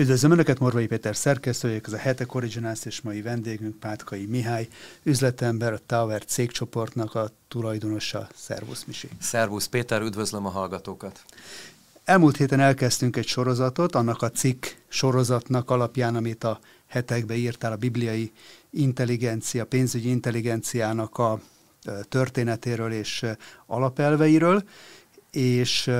[0.00, 4.68] Üdvözlöm Önöket, Morvai Péter szerkesztőjük, ez a Hetek Originals és mai vendégünk Pátkai Mihály,
[5.02, 8.28] üzletember, a Tower cégcsoportnak a tulajdonosa.
[8.34, 9.08] Szervusz Misi.
[9.20, 11.24] Szervusz Péter, üdvözlöm a hallgatókat.
[12.04, 17.76] Elmúlt héten elkezdtünk egy sorozatot, annak a cikk sorozatnak alapján, amit a hetekbe írtál a
[17.76, 18.32] bibliai
[18.70, 21.40] intelligencia, pénzügyi intelligenciának a
[22.08, 23.26] történetéről és
[23.66, 24.62] alapelveiről,
[25.30, 25.90] és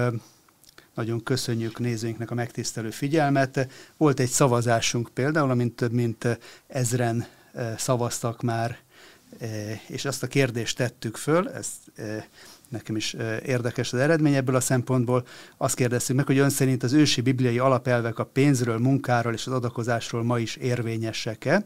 [1.00, 3.68] nagyon köszönjük nézőinknek a megtisztelő figyelmet.
[3.96, 7.26] Volt egy szavazásunk például, amint több mint ezren
[7.76, 8.78] szavaztak már,
[9.86, 11.68] és azt a kérdést tettük föl, ez
[12.68, 15.26] nekem is érdekes az eredmény ebből a szempontból.
[15.56, 19.52] Azt kérdeztük meg, hogy ön szerint az ősi bibliai alapelvek a pénzről, munkáról és az
[19.52, 21.64] adakozásról ma is érvényesek-e?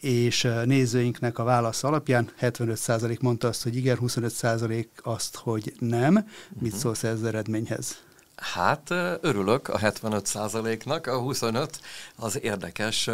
[0.00, 6.12] és nézőinknek a válasz alapján 75% mondta azt, hogy igen, 25% azt, hogy nem.
[6.12, 6.80] Mit uh-huh.
[6.80, 8.08] szólsz ez az eredményhez?
[8.40, 8.90] Hát
[9.20, 11.80] örülök a 75%-nak, a 25
[12.16, 13.08] az érdekes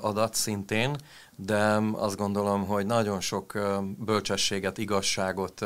[0.00, 0.96] adat szintén,
[1.36, 3.58] de azt gondolom, hogy nagyon sok
[3.98, 5.64] bölcsességet, igazságot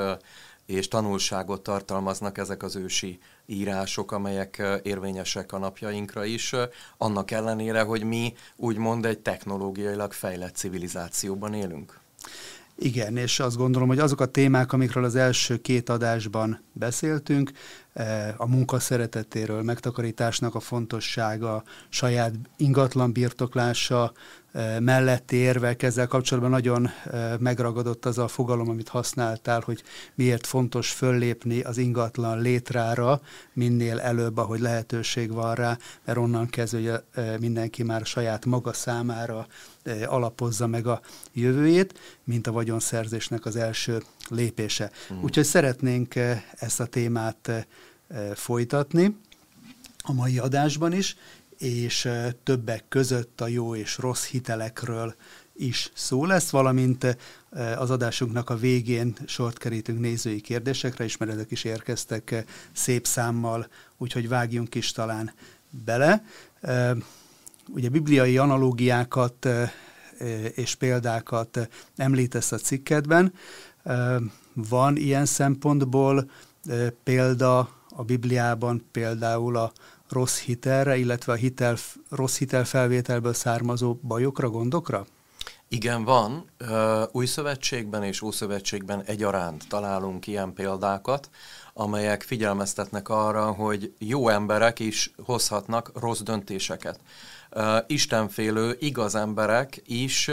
[0.66, 6.54] és tanulságot tartalmaznak ezek az ősi írások, amelyek érvényesek a napjainkra is,
[6.98, 11.98] annak ellenére, hogy mi úgymond egy technológiailag fejlett civilizációban élünk.
[12.78, 17.50] Igen, és azt gondolom, hogy azok a témák, amikről az első két adásban beszéltünk,
[17.92, 24.12] eh, a munka szeretetéről, megtakarításnak a fontossága, saját ingatlan birtoklása,
[24.80, 26.90] melletti érvek, ezzel kapcsolatban nagyon
[27.38, 29.82] megragadott az a fogalom, amit használtál, hogy
[30.14, 33.20] miért fontos föllépni az ingatlan létrára
[33.52, 39.46] minél előbb, ahogy lehetőség van rá, mert onnan kezdve hogy mindenki már saját maga számára
[40.06, 41.00] alapozza meg a
[41.32, 44.90] jövőjét, mint a vagyonszerzésnek az első lépése.
[45.12, 45.22] Mm.
[45.22, 46.14] Úgyhogy szeretnénk
[46.54, 47.66] ezt a témát
[48.34, 49.16] folytatni
[50.02, 51.16] a mai adásban is,
[51.58, 52.08] és
[52.42, 55.14] többek között a jó és rossz hitelekről
[55.56, 57.16] is szó lesz, valamint
[57.76, 63.68] az adásunknak a végén sort kerítünk nézői kérdésekre, és mert ezek is érkeztek szép számmal,
[63.96, 65.32] úgyhogy vágjunk is talán
[65.84, 66.24] bele.
[67.68, 69.48] Ugye bibliai analógiákat
[70.54, 73.32] és példákat említesz a cikkedben.
[74.52, 76.30] Van ilyen szempontból
[77.02, 77.58] példa
[77.96, 79.72] a Bibliában például a
[80.08, 81.76] rossz hitelre, illetve a hitel,
[82.10, 85.06] rossz hitelfelvételből származó bajokra, gondokra?
[85.68, 86.50] Igen, van.
[87.12, 91.28] Új szövetségben és Ószövetségben egyaránt találunk ilyen példákat,
[91.72, 97.00] amelyek figyelmeztetnek arra, hogy jó emberek is hozhatnak rossz döntéseket.
[97.86, 100.30] Istenfélő, igaz emberek is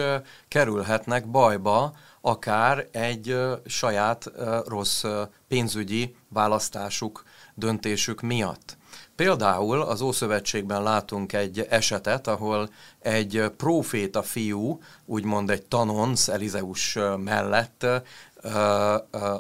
[0.47, 4.31] kerülhetnek bajba, akár egy saját
[4.65, 5.03] rossz
[5.47, 7.23] pénzügyi választásuk,
[7.53, 8.77] döntésük miatt.
[9.15, 17.85] Például az Ószövetségben látunk egy esetet, ahol egy próféta fiú, úgymond egy tanonc Elizeus mellett,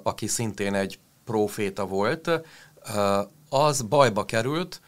[0.03, 2.29] aki szintén egy próféta volt,
[3.49, 4.81] az bajba került,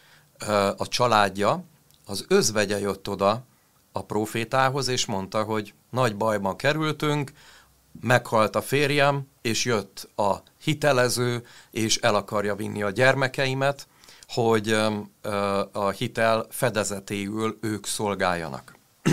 [0.78, 1.64] a családja,
[2.06, 3.44] az özvegye jött oda
[3.92, 7.32] a profétához, és mondta, hogy nagy bajban kerültünk,
[8.02, 10.34] meghalt a férjem, és jött a
[10.64, 13.88] hitelező, és el akarja vinni a gyermekeimet,
[14.28, 14.78] hogy
[15.72, 18.78] a hitel fedezetéül ők szolgáljanak.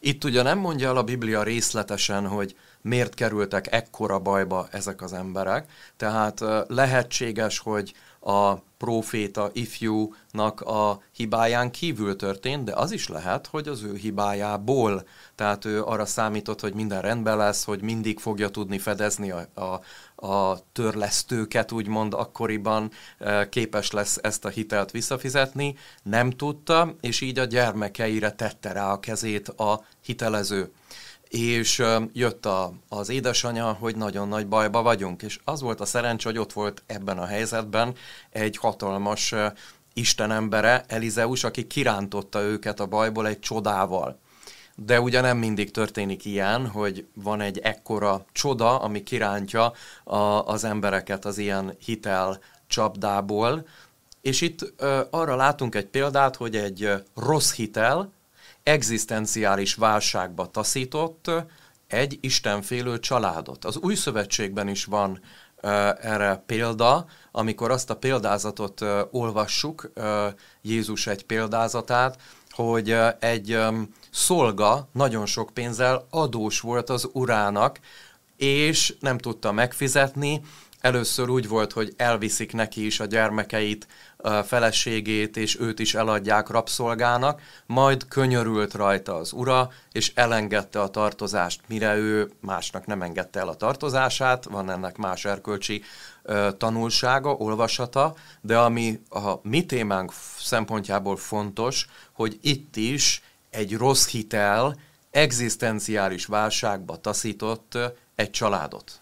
[0.00, 5.12] Itt ugye nem mondja el a Biblia részletesen, hogy miért kerültek ekkora bajba ezek az
[5.12, 13.46] emberek, tehát lehetséges, hogy a proféta ifjúnak a hibáján kívül történt, de az is lehet,
[13.46, 15.06] hogy az ő hibájából.
[15.34, 19.80] Tehát ő arra számított, hogy minden rendben lesz, hogy mindig fogja tudni fedezni a, a,
[20.26, 25.76] a törlesztőket, úgymond akkoriban e, képes lesz ezt a hitelt visszafizetni.
[26.02, 30.72] Nem tudta, és így a gyermekeire tette rá a kezét a hitelező
[31.32, 31.82] és
[32.12, 36.38] jött a, az édesanyja, hogy nagyon nagy bajba vagyunk, és az volt a szerencsé, hogy
[36.38, 37.94] ott volt ebben a helyzetben
[38.30, 39.34] egy hatalmas
[39.94, 44.18] istenembere, Elizeus, aki kirántotta őket a bajból egy csodával.
[44.76, 49.72] De ugye nem mindig történik ilyen, hogy van egy ekkora csoda, ami kirántja
[50.04, 50.16] a,
[50.46, 53.66] az embereket az ilyen hitel csapdából,
[54.20, 58.12] és itt ö, arra látunk egy példát, hogy egy rossz hitel,
[58.62, 61.30] egzisztenciális válságba taszított
[61.86, 63.64] egy istenfélő családot.
[63.64, 65.20] Az új szövetségben is van
[66.00, 69.92] erre példa, amikor azt a példázatot olvassuk,
[70.62, 72.20] Jézus egy példázatát,
[72.50, 73.58] hogy egy
[74.10, 77.80] szolga nagyon sok pénzzel adós volt az urának,
[78.36, 80.40] és nem tudta megfizetni,
[80.82, 83.86] Először úgy volt, hogy elviszik neki is a gyermekeit,
[84.16, 90.88] a feleségét, és őt is eladják rabszolgának, majd könyörült rajta az ura, és elengedte a
[90.88, 95.82] tartozást, mire ő másnak nem engedte el a tartozását, van ennek más erkölcsi
[96.58, 104.76] tanulsága, olvasata, de ami a mi témánk szempontjából fontos, hogy itt is egy rossz hitel
[105.10, 107.78] egzisztenciális válságba taszított
[108.14, 109.00] egy családot.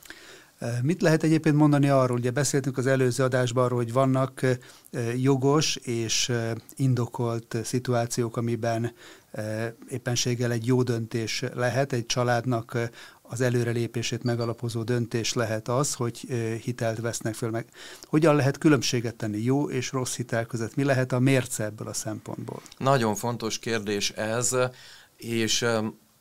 [0.83, 4.47] Mit lehet egyébként mondani arról, ugye beszéltünk az előző adásban arról, hogy vannak
[5.17, 6.33] jogos és
[6.77, 8.93] indokolt szituációk, amiben
[9.89, 12.79] éppenséggel egy jó döntés lehet, egy családnak
[13.23, 16.19] az előrelépését megalapozó döntés lehet az, hogy
[16.63, 17.67] hitelt vesznek föl meg.
[18.03, 20.77] Hogyan lehet különbséget tenni jó és rossz hitel között?
[20.77, 22.63] Mi lehet a mérce ebből a szempontból?
[22.79, 24.57] Nagyon fontos kérdés ez,
[25.17, 25.67] és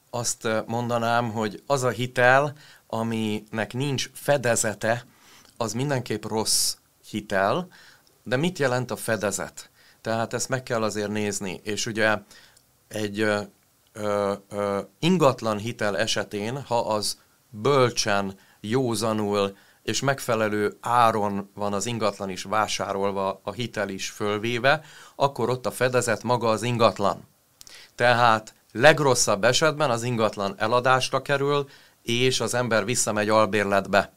[0.09, 2.55] azt mondanám, hogy az a hitel,
[2.89, 5.05] aminek nincs fedezete,
[5.57, 6.75] az mindenképp rossz
[7.09, 7.67] hitel,
[8.23, 9.69] de mit jelent a fedezet?
[10.01, 12.17] Tehát ezt meg kell azért nézni, és ugye
[12.87, 13.41] egy ö,
[14.49, 17.19] ö, ingatlan hitel esetén, ha az
[17.49, 24.81] bölcsen, józanul és megfelelő áron van az ingatlan is vásárolva, a hitel is fölvéve,
[25.15, 27.27] akkor ott a fedezet maga az ingatlan.
[27.95, 31.69] Tehát legrosszabb esetben az ingatlan eladásra kerül,
[32.17, 34.13] és az ember visszamegy albérletbe.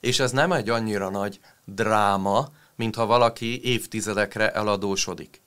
[0.00, 5.40] És ez nem egy annyira nagy dráma, mintha valaki évtizedekre eladósodik.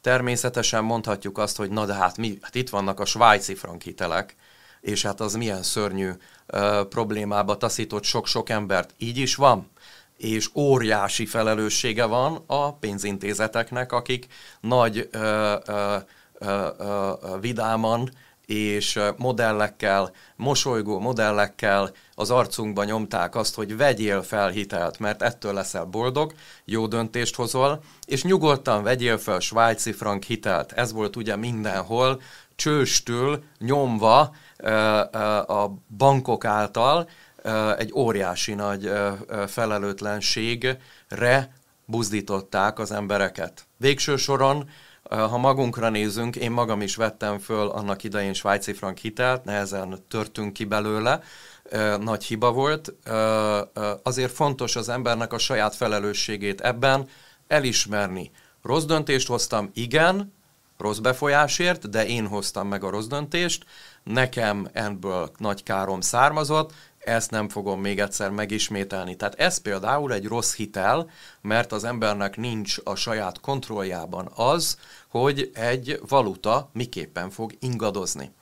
[0.00, 4.34] Természetesen mondhatjuk azt, hogy na de hát, mi, hát itt vannak a svájci frankhitelek,
[4.80, 6.10] és hát az milyen szörnyű
[6.46, 8.94] ö, problémába taszított sok-sok embert.
[8.98, 9.70] Így is van.
[10.16, 14.26] És óriási felelőssége van a pénzintézeteknek, akik
[14.60, 15.96] nagy ö, ö,
[16.38, 18.10] ö, ö, vidáman
[18.46, 25.84] és modellekkel, mosolygó modellekkel az arcunkba nyomták azt, hogy vegyél fel hitelt, mert ettől leszel
[25.84, 30.72] boldog, jó döntést hozol, és nyugodtan vegyél fel svájci frank hitelt.
[30.72, 32.20] Ez volt ugye mindenhol,
[32.56, 34.34] csőstül nyomva
[35.46, 37.08] a bankok által
[37.76, 38.90] egy óriási nagy
[39.46, 41.52] felelőtlenségre
[41.84, 43.66] buzdították az embereket.
[43.76, 44.68] Végső soron
[45.10, 50.52] ha magunkra nézünk, én magam is vettem föl annak idején svájci frank hitelt, nehezen törtünk
[50.52, 51.20] ki belőle,
[52.00, 52.94] nagy hiba volt.
[54.02, 57.08] Azért fontos az embernek a saját felelősségét ebben
[57.46, 58.30] elismerni.
[58.62, 60.32] Rossz döntést hoztam, igen,
[60.78, 63.64] rossz befolyásért, de én hoztam meg a rossz döntést,
[64.02, 66.72] nekem ebből nagy károm származott,
[67.04, 69.16] ezt nem fogom még egyszer megismételni.
[69.16, 71.10] Tehát ez például egy rossz hitel,
[71.40, 74.78] mert az embernek nincs a saját kontrolljában az,
[75.08, 78.32] hogy egy valuta miképpen fog ingadozni.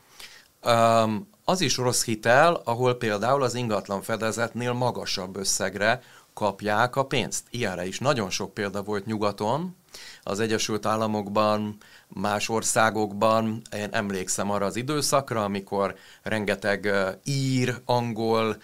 [0.64, 6.03] Um, az is rossz hitel, ahol például az ingatlan fedezetnél magasabb összegre
[6.35, 7.44] kapják a pénzt.
[7.50, 9.76] Ilyenre is nagyon sok példa volt nyugaton,
[10.23, 11.77] az Egyesült Államokban,
[12.09, 13.62] más országokban.
[13.77, 16.91] Én emlékszem arra az időszakra, amikor rengeteg
[17.25, 18.56] ír, angol,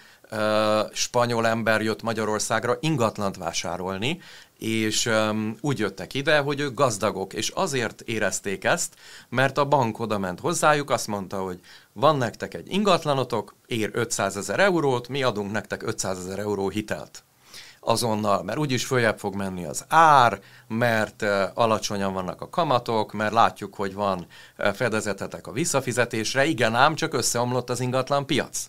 [0.92, 4.20] spanyol ember jött Magyarországra ingatlant vásárolni,
[4.58, 8.94] és um, úgy jöttek ide, hogy ők gazdagok, és azért érezték ezt,
[9.28, 11.60] mert a bank oda ment hozzájuk, azt mondta, hogy
[11.92, 17.22] van nektek egy ingatlanotok, ér 500 ezer eurót, mi adunk nektek 500 ezer euró hitelt
[17.88, 21.24] azonnal, mert úgyis följebb fog menni az ár, mert
[21.54, 24.26] alacsonyan vannak a kamatok, mert látjuk, hogy van
[24.74, 28.66] fedezetetek a visszafizetésre, igen ám, csak összeomlott az ingatlan piac.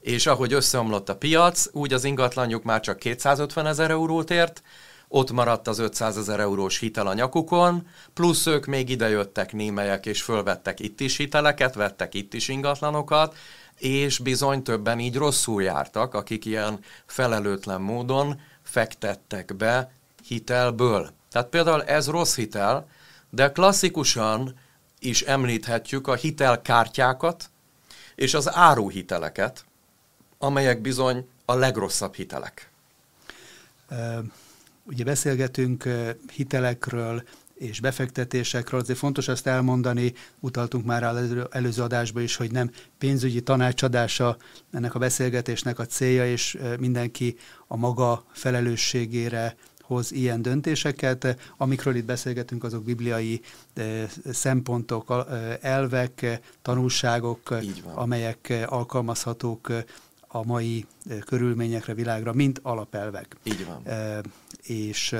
[0.00, 4.62] És ahogy összeomlott a piac, úgy az ingatlanjuk már csak 250 ezer eurót ért,
[5.08, 10.22] ott maradt az 500 ezer eurós hitel a nyakukon, plusz ők még idejöttek némelyek, és
[10.22, 13.36] fölvettek itt is hiteleket, vettek itt is ingatlanokat,
[13.78, 18.40] és bizony többen így rosszul jártak, akik ilyen felelőtlen módon
[18.72, 19.92] fektettek be
[20.24, 21.10] hitelből.
[21.30, 22.88] Tehát például ez rossz hitel,
[23.30, 24.58] de klasszikusan
[24.98, 27.50] is említhetjük a hitelkártyákat
[28.14, 29.64] és az áruhiteleket,
[30.38, 32.70] amelyek bizony a legrosszabb hitelek.
[34.84, 35.88] Ugye beszélgetünk
[36.32, 37.22] hitelekről,
[37.62, 38.80] és befektetésekről.
[38.80, 44.36] Azért fontos ezt elmondani, utaltunk már az előző adásban is, hogy nem pénzügyi tanácsadása
[44.72, 51.36] ennek a beszélgetésnek a célja, és mindenki a maga felelősségére hoz ilyen döntéseket.
[51.56, 53.40] Amikről itt beszélgetünk, azok bibliai
[54.30, 55.26] szempontok,
[55.60, 57.54] elvek, tanulságok,
[57.94, 59.72] amelyek alkalmazhatók
[60.26, 60.86] a mai
[61.26, 63.36] körülményekre, világra, mint alapelvek.
[63.42, 63.82] Így van.
[64.62, 65.16] És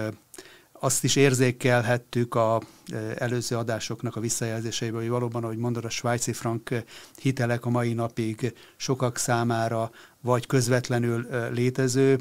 [0.85, 2.61] azt is érzékelhettük a
[2.93, 6.85] e, előző adásoknak a visszajelzéseiből, hogy valóban, ahogy mondod, a svájci frank
[7.21, 12.21] hitelek a mai napig sokak számára vagy közvetlenül létező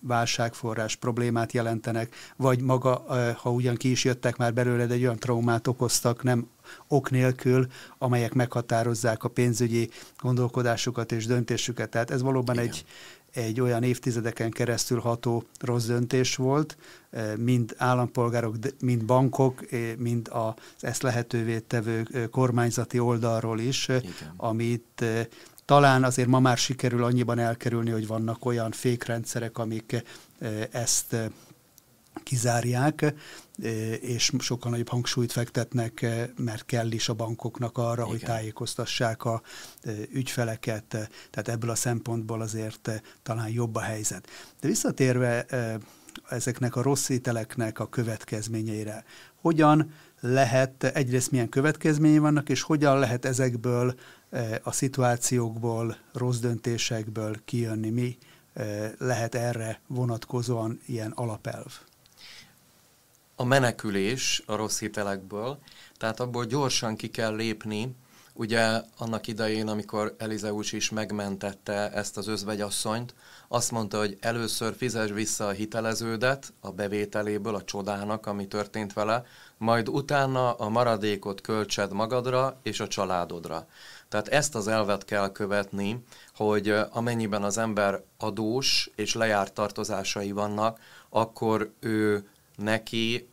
[0.00, 3.04] válságforrás problémát jelentenek, vagy maga,
[3.36, 6.48] ha ugyan ki is jöttek már belőle, de egy olyan traumát okoztak, nem
[6.88, 7.66] ok nélkül,
[7.98, 11.90] amelyek meghatározzák a pénzügyi gondolkodásukat és döntésüket.
[11.90, 12.84] Tehát ez valóban egy,
[13.32, 16.76] egy olyan évtizedeken keresztül ható rossz döntés volt,
[17.36, 19.64] mind állampolgárok, mind bankok,
[19.98, 20.54] mind az
[20.84, 24.34] ezt lehetővé tevő kormányzati oldalról is, Igen.
[24.36, 25.04] amit
[25.64, 30.04] talán azért ma már sikerül annyiban elkerülni, hogy vannak olyan fékrendszerek, amik
[30.70, 31.16] ezt
[32.22, 33.14] kizárják,
[34.00, 38.06] és sokkal nagyobb hangsúlyt fektetnek, mert kell is a bankoknak arra, Igen.
[38.06, 39.42] hogy tájékoztassák a
[40.12, 40.84] ügyfeleket,
[41.30, 44.28] tehát ebből a szempontból azért talán jobb a helyzet.
[44.60, 45.46] De visszatérve
[46.28, 49.04] ezeknek a rossz ételeknek a következményeire,
[49.40, 53.94] hogyan lehet, egyrészt milyen következményei vannak, és hogyan lehet ezekből
[54.62, 58.18] a szituációkból, rossz döntésekből kijönni, mi
[58.98, 61.87] lehet erre vonatkozóan ilyen alapelv?
[63.40, 65.58] A menekülés a rossz hitelekből,
[65.96, 67.94] tehát abból gyorsan ki kell lépni,
[68.40, 73.14] Ugye annak idején, amikor Elizeus is megmentette ezt az özvegyasszonyt,
[73.48, 79.24] azt mondta, hogy először fizes vissza a hiteleződet a bevételéből, a csodának, ami történt vele,
[79.56, 83.66] majd utána a maradékot költsed magadra és a családodra.
[84.08, 86.04] Tehát ezt az elvet kell követni,
[86.34, 90.78] hogy amennyiben az ember adós és lejárt tartozásai vannak,
[91.08, 92.28] akkor ő
[92.58, 93.28] neki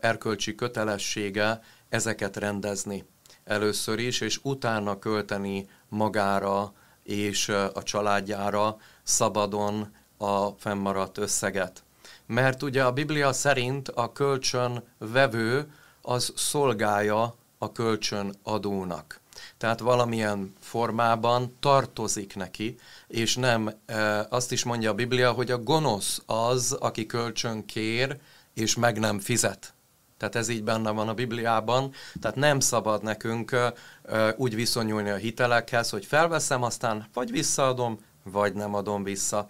[0.00, 3.04] erkölcsi kötelessége ezeket rendezni
[3.44, 6.72] először is, és utána költeni magára
[7.02, 11.82] és a családjára szabadon a fennmaradt összeget.
[12.26, 15.72] Mert ugye a Biblia szerint a kölcsön vevő
[16.02, 19.20] az szolgálja a kölcsön adónak.
[19.58, 25.62] Tehát valamilyen formában tartozik neki, és nem, e, azt is mondja a Biblia, hogy a
[25.62, 28.20] gonosz az, aki kölcsön kér,
[28.60, 29.74] és meg nem fizet.
[30.18, 33.56] Tehát ez így benne van a Bibliában, tehát nem szabad nekünk
[34.36, 39.48] úgy viszonyulni a hitelekhez, hogy felveszem, aztán vagy visszaadom, vagy nem adom vissza.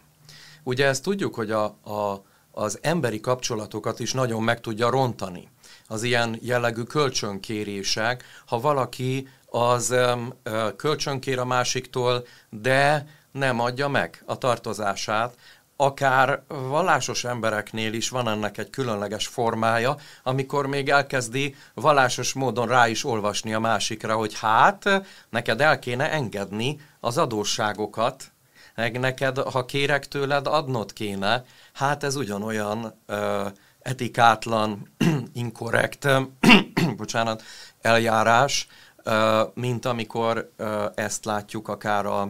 [0.63, 5.49] Ugye ezt tudjuk, hogy a, a, az emberi kapcsolatokat is nagyon meg tudja rontani.
[5.87, 10.33] Az ilyen jellegű kölcsönkérések, ha valaki az um,
[10.77, 15.37] kölcsönkér a másiktól, de nem adja meg a tartozását,
[15.81, 22.89] akár vallásos embereknél is van ennek egy különleges formája, amikor még elkezdi vallásos módon rá
[22.89, 28.33] is olvasni a másikra, hogy hát, neked el kéne engedni az adósságokat,
[28.75, 33.47] meg neked, ha kérek tőled, adnod kéne, hát ez ugyanolyan ö,
[33.83, 34.93] etikátlan,
[35.33, 36.09] inkorrekt,
[36.97, 37.43] bocsánat,
[37.81, 38.67] eljárás,
[39.03, 42.29] ö, mint amikor ö, ezt látjuk akár a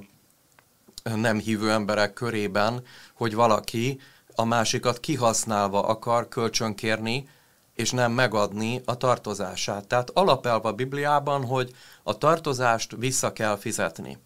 [1.03, 2.83] nem hívő emberek körében,
[3.15, 4.01] hogy valaki
[4.35, 7.29] a másikat kihasználva akar kölcsönkérni,
[7.75, 9.87] és nem megadni a tartozását.
[9.87, 14.19] Tehát alapelv a Bibliában, hogy a tartozást vissza kell fizetni.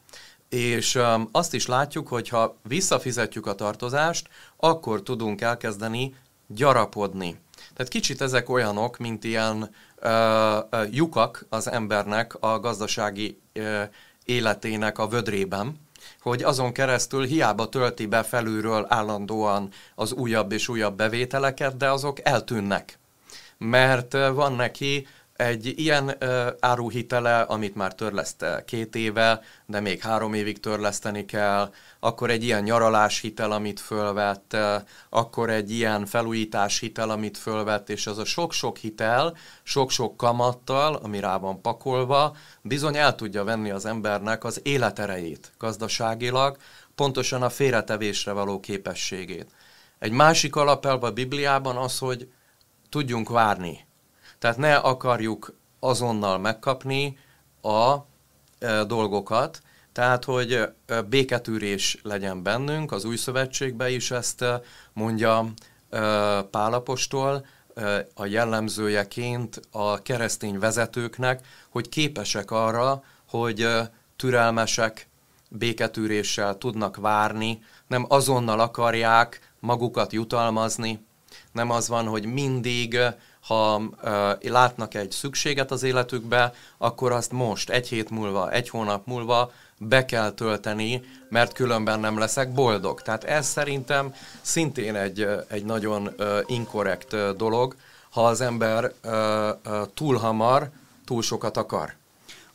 [0.49, 6.15] És um, azt is látjuk, hogy ha visszafizetjük a tartozást, akkor tudunk elkezdeni
[6.47, 7.39] gyarapodni.
[7.75, 9.71] Tehát kicsit ezek olyanok, mint ilyen
[10.03, 10.11] uh,
[10.71, 13.83] uh, lyukak az embernek a gazdasági uh,
[14.25, 15.77] életének a vödrében,
[16.21, 22.29] hogy azon keresztül hiába tölti be felülről állandóan az újabb és újabb bevételeket, de azok
[22.29, 22.99] eltűnnek.
[23.59, 30.35] Mert van neki egy ilyen uh, áruhitele, amit már törleszte két éve, de még három
[30.35, 34.57] évig törleszteni kell, akkor egy ilyen nyaralás hitel, amit fölvett,
[35.09, 41.21] akkor egy ilyen felújítás hitel, amit fölvett, és az a sok-sok hitel, sok-sok kamattal, ami
[41.21, 46.57] rá van pakolva, bizony el tudja venni az embernek az életerejét gazdaságilag,
[46.95, 49.51] pontosan a félretevésre való képességét.
[49.99, 52.29] Egy másik alapelv a Bibliában az, hogy
[52.89, 53.87] tudjunk várni
[54.45, 57.19] tehát ne akarjuk azonnal megkapni
[57.63, 57.95] a
[58.59, 59.61] e, dolgokat,
[59.93, 64.45] tehát, hogy e, béketűrés legyen bennünk, az új szövetségben is ezt
[64.93, 65.53] mondja
[65.91, 65.99] e,
[66.43, 75.09] Pálapostól, e, a jellemzőjeként a keresztény vezetőknek, hogy képesek arra, hogy e, türelmesek,
[75.49, 81.05] béketűréssel tudnak várni, nem azonnal akarják magukat jutalmazni,
[81.53, 82.99] nem az van, hogy mindig
[83.47, 89.07] ha uh, látnak egy szükséget az életükbe, akkor azt most, egy hét múlva, egy hónap
[89.07, 93.03] múlva be kell tölteni, mert különben nem leszek boldog.
[93.03, 97.77] Tehát ez szerintem szintén egy, egy nagyon uh, inkorrekt uh, dolog,
[98.11, 99.13] ha az ember uh,
[99.67, 100.71] uh, túl hamar,
[101.05, 101.95] túl sokat akar.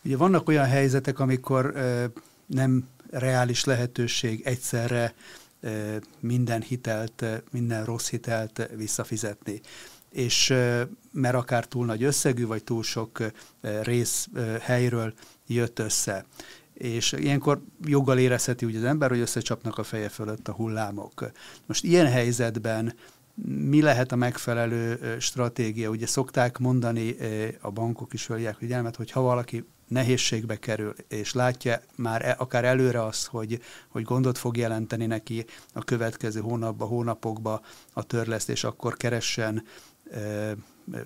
[0.05, 2.03] Ugye vannak olyan helyzetek, amikor uh,
[2.45, 5.13] nem reális lehetőség egyszerre
[6.19, 9.61] minden hitelt, minden rossz hitelt visszafizetni.
[10.09, 10.53] És
[11.11, 13.31] mert akár túl nagy összegű, vagy túl sok
[13.81, 14.27] rész
[14.61, 15.13] helyről
[15.47, 16.25] jött össze.
[16.73, 21.31] És ilyenkor joggal érezheti úgy az ember, hogy összecsapnak a feje fölött a hullámok.
[21.65, 22.93] Most ilyen helyzetben
[23.45, 25.89] mi lehet a megfelelő stratégia?
[25.89, 27.15] Ugye szokták mondani,
[27.61, 32.65] a bankok is följák figyelmet, hogy ha valaki nehézségbe kerül, és látja már e, akár
[32.65, 37.61] előre azt, hogy, hogy gondot fog jelenteni neki a következő hónapban, hónapokban
[37.93, 39.63] a törlesztés, akkor keressen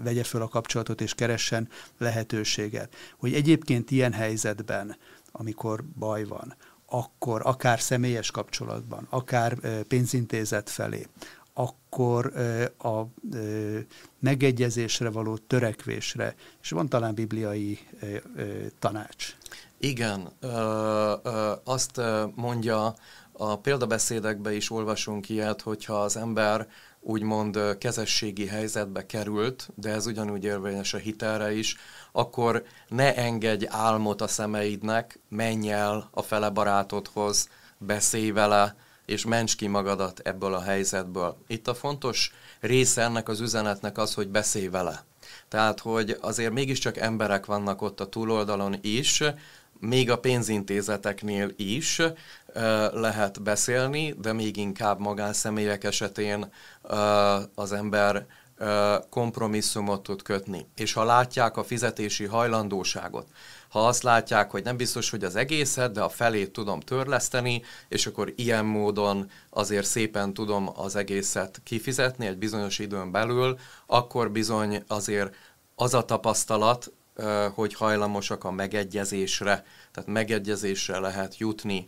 [0.04, 2.96] vegye föl a kapcsolatot és keressen lehetőséget.
[3.18, 4.98] Hogy egyébként ilyen helyzetben,
[5.32, 11.08] amikor baj van, akkor akár személyes kapcsolatban, akár pénzintézet felé,
[11.54, 12.34] akkor
[12.78, 13.02] a
[14.20, 17.80] megegyezésre való törekvésre, és van talán bibliai
[18.80, 19.36] tanács.
[19.78, 20.30] Igen,
[21.64, 22.02] azt
[22.36, 22.96] mondja,
[23.32, 26.68] a példabeszédekbe is olvasunk ilyet, hogyha az ember
[27.00, 31.78] úgymond kezességi helyzetbe került, de ez ugyanúgy érvényes a hitelre is,
[32.12, 39.56] akkor ne engedj álmot a szemeidnek, menj el a fele barátodhoz, beszélj vele, és ments
[39.56, 41.38] ki magadat ebből a helyzetből.
[41.48, 45.04] Itt a fontos része ennek az üzenetnek az, hogy beszélj vele.
[45.48, 49.24] Tehát, hogy azért mégiscsak emberek vannak ott a túloldalon is,
[49.80, 52.02] még a pénzintézeteknél is
[52.92, 56.52] lehet beszélni, de még inkább magánszemélyek esetén
[57.56, 58.26] az ember
[59.10, 60.66] kompromisszumot tud kötni.
[60.76, 63.28] És ha látják a fizetési hajlandóságot,
[63.74, 68.06] ha azt látják, hogy nem biztos, hogy az egészet, de a felét tudom törleszteni, és
[68.06, 74.84] akkor ilyen módon azért szépen tudom az egészet kifizetni egy bizonyos időn belül, akkor bizony
[74.88, 75.36] azért
[75.75, 76.92] az a tapasztalat,
[77.53, 81.88] hogy hajlamosak a megegyezésre, tehát megegyezésre lehet jutni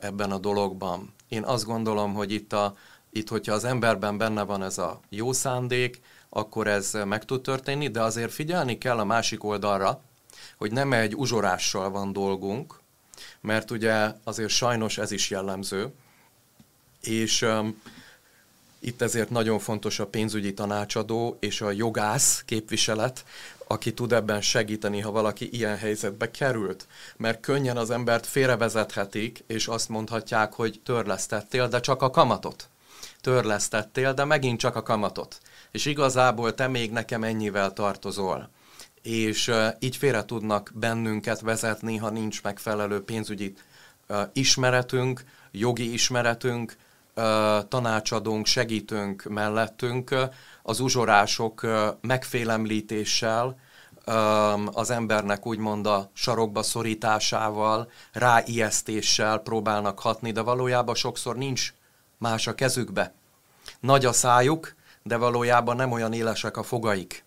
[0.00, 1.14] ebben a dologban.
[1.28, 2.74] Én azt gondolom, hogy itt, a,
[3.10, 7.88] itt hogyha az emberben benne van ez a jó szándék, akkor ez meg tud történni,
[7.88, 10.00] de azért figyelni kell a másik oldalra,
[10.56, 12.80] hogy nem egy uzsorással van dolgunk,
[13.40, 15.92] mert ugye azért sajnos ez is jellemző,
[17.00, 17.80] és um,
[18.78, 23.24] itt ezért nagyon fontos a pénzügyi tanácsadó és a jogász képviselet,
[23.66, 26.86] aki tud ebben segíteni, ha valaki ilyen helyzetbe került.
[27.16, 32.68] Mert könnyen az embert félrevezethetik, és azt mondhatják, hogy törlesztettél, de csak a kamatot.
[33.20, 35.38] Törlesztettél, de megint csak a kamatot.
[35.70, 38.50] És igazából te még nekem ennyivel tartozol
[39.02, 43.54] és így félre tudnak bennünket vezetni, ha nincs megfelelő pénzügyi
[44.32, 46.76] ismeretünk, jogi ismeretünk,
[47.68, 50.14] tanácsadónk, segítünk mellettünk,
[50.62, 51.66] az uzsorások
[52.00, 53.58] megfélemlítéssel,
[54.72, 61.72] az embernek úgymond a sarokba szorításával, ráijesztéssel próbálnak hatni, de valójában sokszor nincs
[62.18, 63.14] más a kezükbe.
[63.80, 67.24] Nagy a szájuk, de valójában nem olyan élesek a fogaik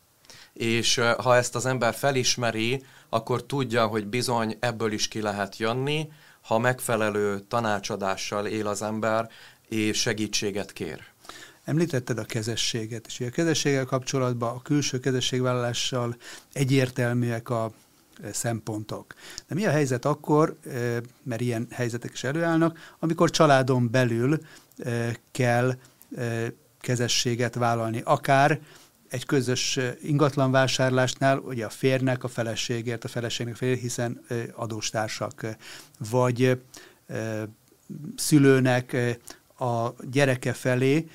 [0.53, 6.09] és ha ezt az ember felismeri, akkor tudja, hogy bizony ebből is ki lehet jönni,
[6.41, 9.29] ha megfelelő tanácsadással él az ember,
[9.67, 11.03] és segítséget kér.
[11.63, 16.15] Említetted a kezességet, és a kezességgel kapcsolatban a külső kezességvállalással
[16.53, 17.71] egyértelműek a
[18.31, 19.13] szempontok.
[19.47, 20.57] De mi a helyzet akkor,
[21.23, 24.39] mert ilyen helyzetek is előállnak, amikor családon belül
[25.31, 25.75] kell
[26.81, 28.59] kezességet vállalni, akár
[29.13, 35.47] egy közös ingatlanvásárlásnál ugye a férnek a feleségért, a feleségnek fél, hiszen adóstársak,
[36.09, 36.61] vagy
[38.15, 39.17] szülőnek
[39.59, 41.07] a gyereke felé,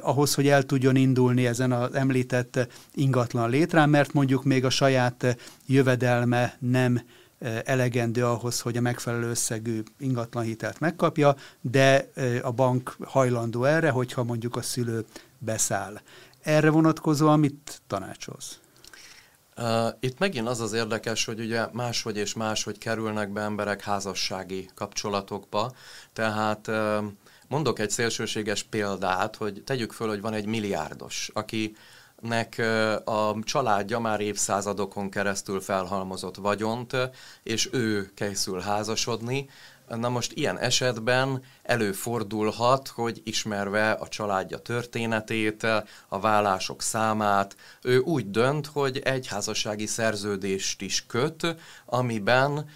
[0.00, 5.36] ahhoz, hogy el tudjon indulni ezen az említett ingatlan létrán, mert mondjuk még a saját
[5.66, 7.00] jövedelme nem
[7.64, 12.10] elegendő ahhoz, hogy a megfelelő összegű ingatlanhitelt megkapja, de
[12.42, 15.04] a bank hajlandó erre, hogyha mondjuk a szülő
[15.38, 16.00] beszáll.
[16.42, 18.58] Erre vonatkozóan mit tanácsolsz?
[20.00, 25.72] Itt megint az az érdekes, hogy ugye máshogy és máshogy kerülnek be emberek házassági kapcsolatokba.
[26.12, 26.70] Tehát
[27.48, 32.58] mondok egy szélsőséges példát, hogy tegyük föl, hogy van egy milliárdos, akinek
[33.04, 36.96] a családja már évszázadokon keresztül felhalmozott vagyont,
[37.42, 39.48] és ő készül házasodni,
[39.96, 45.66] Na most ilyen esetben előfordulhat, hogy ismerve a családja történetét,
[46.08, 52.68] a vállások számát, ő úgy dönt, hogy egy házassági szerződést is köt, amiben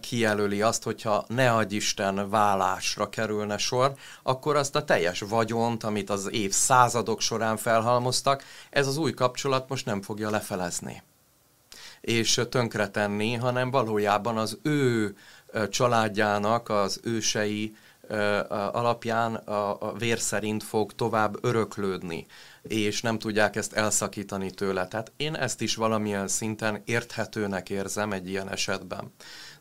[0.00, 6.10] kijelöli azt, hogyha ne adj Isten vállásra kerülne sor, akkor azt a teljes vagyont, amit
[6.10, 11.02] az évszázadok során felhalmoztak, ez az új kapcsolat most nem fogja lefelezni.
[12.00, 15.16] és tönkretenni, hanem valójában az ő
[15.70, 17.76] családjának az ősei
[18.48, 22.26] alapján a vér szerint fog tovább öröklődni,
[22.62, 24.86] és nem tudják ezt elszakítani tőle.
[24.88, 29.12] Tehát én ezt is valamilyen szinten érthetőnek érzem egy ilyen esetben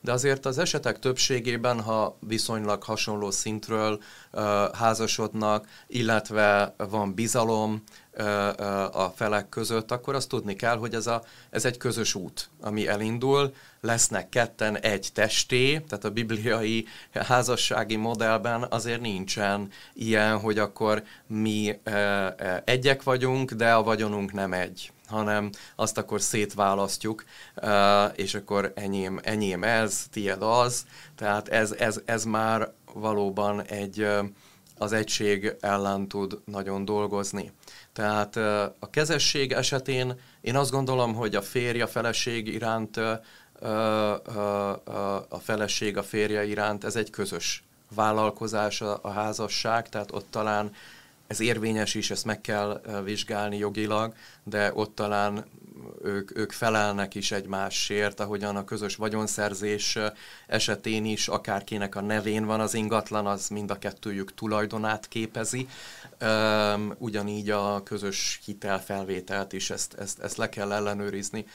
[0.01, 4.01] de azért az esetek többségében, ha viszonylag hasonló szintről
[4.73, 7.83] házasodnak, illetve van bizalom
[8.91, 12.87] a felek között, akkor azt tudni kell, hogy ez, a, ez egy közös út, ami
[12.87, 21.03] elindul, lesznek ketten egy testé, tehát a bibliai házassági modellben azért nincsen ilyen, hogy akkor
[21.27, 21.79] mi
[22.63, 27.23] egyek vagyunk, de a vagyonunk nem egy hanem azt akkor szétválasztjuk,
[28.15, 30.85] és akkor enyém, enyém ez, tied az.
[31.15, 34.07] Tehát ez, ez, ez már valóban egy,
[34.77, 37.51] az egység ellen tud nagyon dolgozni.
[37.93, 38.35] Tehát
[38.79, 42.97] a kezesség esetén én azt gondolom, hogy a férj a feleség iránt,
[45.29, 47.63] a feleség a férje iránt, ez egy közös
[47.95, 50.71] vállalkozás a, házasság, tehát ott talán
[51.31, 54.13] ez érvényes is, ezt meg kell vizsgálni jogilag,
[54.43, 55.45] de ott talán
[56.03, 59.97] ők, ők felelnek is egymásért, ahogyan a közös vagyonszerzés
[60.47, 65.67] esetén is, akárkinek a nevén van az ingatlan, az mind a kettőjük tulajdonát képezi.
[66.97, 71.45] Ugyanígy a közös hitelfelvételt is, ezt, ezt, ezt le kell ellenőrizni.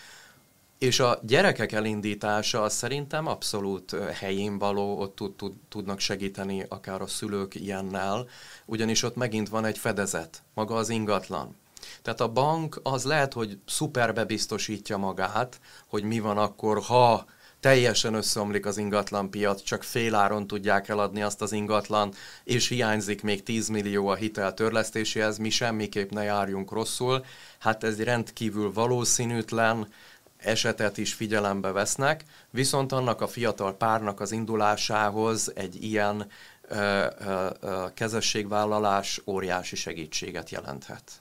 [0.79, 7.01] És a gyerekek elindítása az szerintem abszolút helyén való, ott tud, tud, tudnak segíteni akár
[7.01, 8.29] a szülők ilyennel,
[8.67, 11.57] ugyanis ott megint van egy fedezet, maga az ingatlan.
[12.03, 17.27] Tehát a bank az lehet, hogy szuperbe biztosítja magát, hogy mi van akkor, ha
[17.61, 22.13] teljesen összeomlik az ingatlan piac, csak féláron tudják eladni azt az ingatlan,
[22.45, 27.25] és hiányzik még 10 millió a hitel törlesztéséhez, mi semmiképp ne járjunk rosszul.
[27.59, 29.89] Hát ez rendkívül valószínűtlen,
[30.37, 36.27] esetet is figyelembe vesznek, viszont annak a fiatal párnak az indulásához egy ilyen
[36.69, 41.21] ö, ö, ö, kezességvállalás óriási segítséget jelenthet.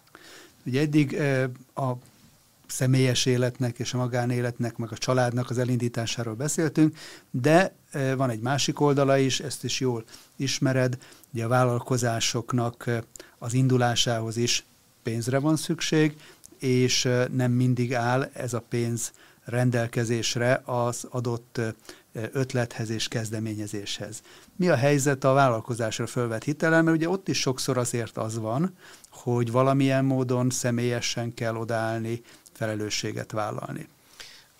[0.65, 1.17] Ugye eddig
[1.75, 1.91] a
[2.67, 6.97] személyes életnek és a magánéletnek, meg a családnak az elindításáról beszéltünk,
[7.31, 10.03] de van egy másik oldala is, ezt is jól
[10.35, 10.97] ismered,
[11.33, 12.89] ugye a vállalkozásoknak
[13.37, 14.65] az indulásához is
[15.03, 16.17] pénzre van szükség,
[16.59, 19.11] és nem mindig áll ez a pénz
[19.43, 21.61] rendelkezésre az adott
[22.31, 24.21] ötlethez és kezdeményezéshez.
[24.55, 28.77] Mi a helyzet a vállalkozásra fölvett hitellel, mert ugye ott is sokszor azért az van,
[29.09, 33.87] hogy valamilyen módon személyesen kell odállni, felelősséget vállalni.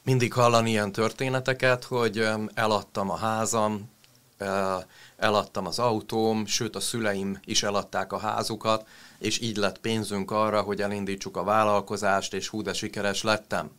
[0.04, 3.90] Mindig hallani ilyen történeteket, hogy eladtam a házam,
[5.18, 8.88] eladtam az autóm, sőt a szüleim is eladták a házukat,
[9.20, 13.72] és így lett pénzünk arra, hogy elindítsuk a vállalkozást, és hú, de sikeres lettem.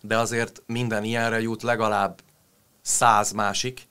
[0.00, 2.20] De azért minden ilyenre jut legalább
[2.82, 3.88] száz másik,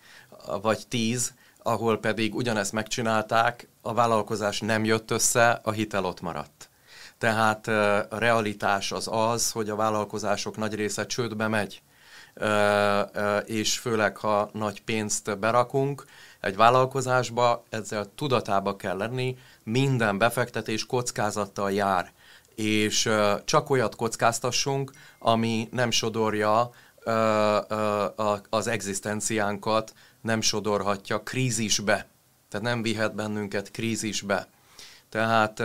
[0.61, 6.69] vagy tíz, ahol pedig ugyanezt megcsinálták, a vállalkozás nem jött össze, a hitel ott maradt.
[7.17, 7.67] Tehát
[8.11, 11.81] a realitás az az, hogy a vállalkozások nagy része csődbe megy,
[13.45, 16.05] és főleg, ha nagy pénzt berakunk
[16.39, 22.11] egy vállalkozásba, ezzel tudatába kell lenni, minden befektetés kockázattal jár,
[22.55, 23.09] és
[23.45, 26.69] csak olyat kockáztassunk, ami nem sodorja
[28.49, 32.07] az egzisztenciánkat, nem sodorhatja krízisbe,
[32.49, 34.47] tehát nem vihet bennünket krízisbe.
[35.09, 35.63] Tehát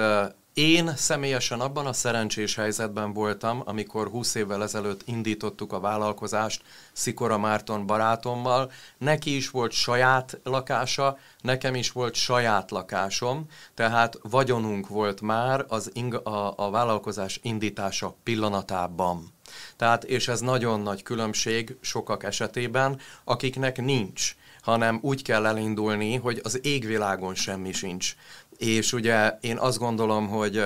[0.56, 7.38] én személyesen abban a szerencsés helyzetben voltam, amikor 20 évvel ezelőtt indítottuk a vállalkozást Szikora
[7.38, 8.70] Márton barátommal.
[8.98, 15.90] Neki is volt saját lakása, nekem is volt saját lakásom, tehát vagyonunk volt már az
[15.92, 19.32] ing- a, a vállalkozás indítása pillanatában.
[19.76, 26.40] Tehát, és ez nagyon nagy különbség sokak esetében, akiknek nincs hanem úgy kell elindulni, hogy
[26.42, 28.14] az égvilágon semmi sincs
[28.58, 30.64] és ugye én azt gondolom, hogy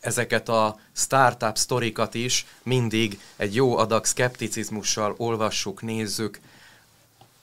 [0.00, 6.40] ezeket a startup sztorikat is mindig egy jó adag szkepticizmussal olvassuk, nézzük.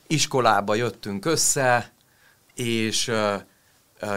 [0.06, 1.90] Iskolába jöttünk össze,
[2.54, 3.10] és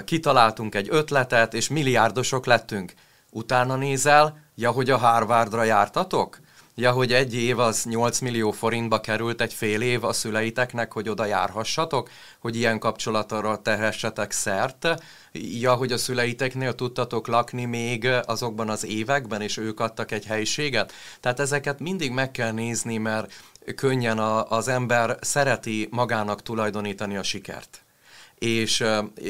[0.05, 2.93] kitaláltunk egy ötletet, és milliárdosok lettünk.
[3.29, 6.39] Utána nézel, ja, hogy a Harvardra jártatok?
[6.75, 11.09] Ja, hogy egy év az 8 millió forintba került egy fél év a szüleiteknek, hogy
[11.09, 12.09] oda járhassatok,
[12.39, 14.87] hogy ilyen kapcsolatra tehessetek szert.
[15.31, 20.93] Ja, hogy a szüleiteknél tudtatok lakni még azokban az években, és ők adtak egy helyiséget.
[21.19, 23.33] Tehát ezeket mindig meg kell nézni, mert
[23.75, 27.82] könnyen a, az ember szereti magának tulajdonítani a sikert
[28.43, 28.83] és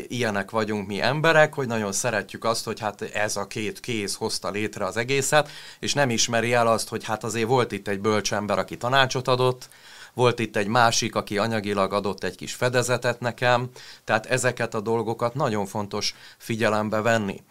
[0.08, 4.50] ilyenek vagyunk mi emberek, hogy nagyon szeretjük azt, hogy hát ez a két kéz hozta
[4.50, 5.50] létre az egészet,
[5.80, 9.70] és nem ismeri el azt, hogy hát azért volt itt egy bölcsember, aki tanácsot adott,
[10.14, 13.70] volt itt egy másik, aki anyagilag adott egy kis fedezetet nekem,
[14.04, 17.44] tehát ezeket a dolgokat nagyon fontos figyelembe venni.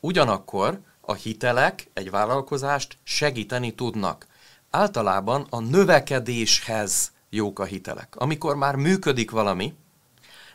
[0.00, 4.26] Ugyanakkor a hitelek egy vállalkozást segíteni tudnak.
[4.70, 8.14] Általában a növekedéshez jók a hitelek.
[8.16, 9.74] Amikor már működik valami,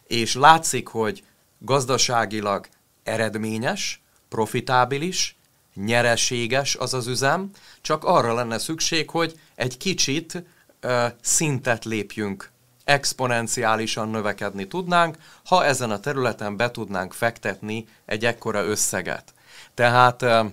[0.07, 1.23] és látszik, hogy
[1.57, 2.67] gazdaságilag
[3.03, 5.35] eredményes, profitábilis,
[5.75, 10.43] nyereséges az az üzem, csak arra lenne szükség, hogy egy kicsit
[10.79, 12.51] ö, szintet lépjünk,
[12.83, 19.33] exponenciálisan növekedni tudnánk, ha ezen a területen be tudnánk fektetni egy ekkora összeget.
[19.73, 20.45] Tehát ö,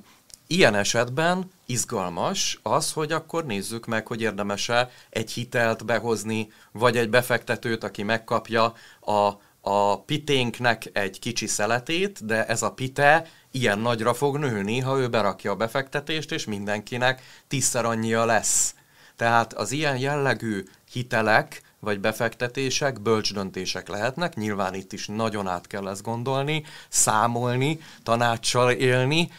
[0.46, 7.10] ilyen esetben izgalmas az, hogy akkor nézzük meg, hogy érdemese egy hitelt behozni, vagy egy
[7.10, 14.14] befektetőt, aki megkapja a, a piténknek egy kicsi szeletét, de ez a pite ilyen nagyra
[14.14, 18.74] fog nőni, ha ő berakja a befektetést, és mindenkinek tízszer annyia lesz.
[19.16, 24.34] Tehát az ilyen jellegű hitelek vagy befektetések bölcs döntések lehetnek.
[24.34, 29.30] Nyilván itt is nagyon át kell ezt gondolni, számolni, tanácssal élni,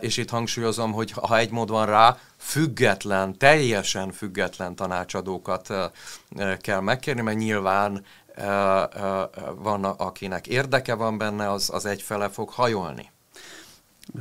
[0.00, 5.68] és itt hangsúlyozom, hogy ha egy mód van rá, független, teljesen független tanácsadókat
[6.60, 8.04] kell megkérni, mert nyilván
[9.56, 13.10] van, akinek érdeke van benne, az, az egyfele fog hajolni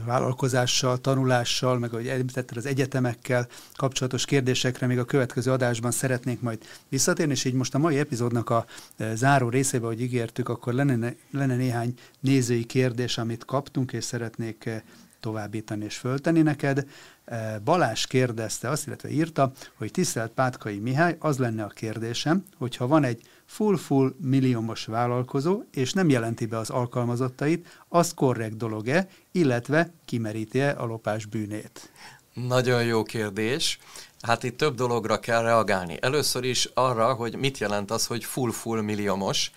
[0.05, 6.59] vállalkozással, tanulással, meg ahogy említetted az egyetemekkel kapcsolatos kérdésekre még a következő adásban szeretnék majd
[6.89, 8.65] visszatérni, és így most a mai epizódnak a
[8.97, 14.65] e, záró részébe, hogy ígértük, akkor lenne, lenne néhány nézői kérdés, amit kaptunk, és szeretnék
[14.65, 14.83] e,
[15.19, 16.87] továbbítani és föltenni neked.
[17.25, 22.87] E, Balás kérdezte azt, illetve írta, hogy tisztelt Pátkai Mihály, az lenne a kérdésem, hogyha
[22.87, 29.91] van egy full-full milliómos vállalkozó, és nem jelenti be az alkalmazottait, az korrekt dolog-e, illetve
[30.05, 31.89] kimeríti-e a lopás bűnét?
[32.33, 33.79] Nagyon jó kérdés.
[34.21, 35.97] Hát itt több dologra kell reagálni.
[36.01, 39.51] Először is arra, hogy mit jelent az, hogy full-full milliómos,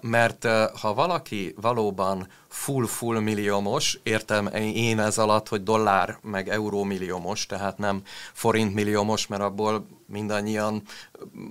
[0.00, 0.46] mert
[0.80, 7.78] ha valaki valóban full-full milliómos, értem én ez alatt, hogy dollár meg euró milliómos, tehát
[7.78, 10.82] nem forint milliómos, mert abból mindannyian,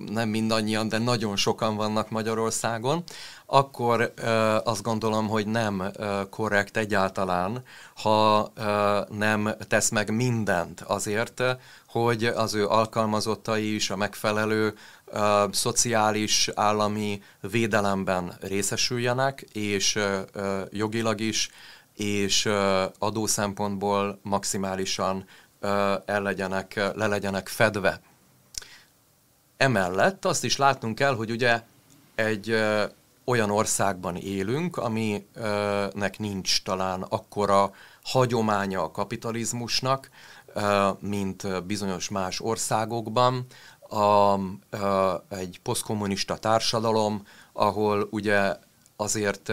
[0.06, 3.02] nem mindannyian, de nagyon sokan vannak Magyarországon,
[3.46, 4.28] akkor ö,
[4.64, 7.62] azt gondolom, hogy nem ö, korrekt egyáltalán,
[7.94, 8.52] ha
[9.08, 11.42] nem tesz meg mindent azért,
[11.86, 14.74] hogy az ő alkalmazottai is a megfelelő
[15.50, 19.98] szociális állami védelemben részesüljenek, és
[20.70, 21.50] jogilag is,
[21.96, 25.24] és ö, adó szempontból maximálisan
[25.60, 28.00] ö, el legyenek, le legyenek fedve.
[29.56, 31.62] Emellett azt is látnunk kell, hogy ugye
[32.14, 32.50] egy
[33.24, 37.70] olyan országban élünk, aminek nincs talán akkora
[38.02, 40.10] hagyománya a kapitalizmusnak,
[41.00, 43.46] mint bizonyos más országokban.
[43.88, 44.34] A,
[45.28, 48.56] egy posztkommunista társadalom, ahol ugye
[48.96, 49.52] azért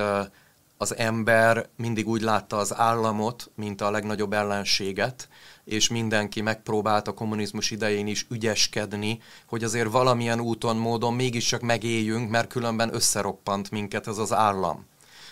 [0.77, 5.29] az ember mindig úgy látta az államot, mint a legnagyobb ellenséget,
[5.63, 12.29] és mindenki megpróbált a kommunizmus idején is ügyeskedni, hogy azért valamilyen úton, módon mégiscsak megéljünk,
[12.29, 14.85] mert különben összeroppant minket ez az állam.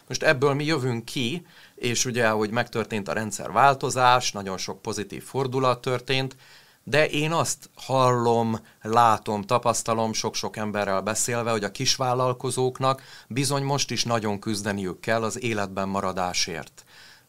[0.08, 5.82] Most ebből mi jövünk ki, és ugye, hogy megtörtént a rendszerváltozás, nagyon sok pozitív fordulat
[5.82, 6.36] történt,
[6.84, 14.04] de én azt hallom, látom, tapasztalom sok-sok emberrel beszélve, hogy a kisvállalkozóknak bizony most is
[14.04, 16.84] nagyon küzdeniük kell az életben maradásért.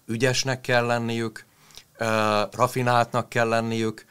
[0.06, 1.46] Ügyesnek kell lenniük,
[2.50, 4.04] rafináltnak kell lenniük,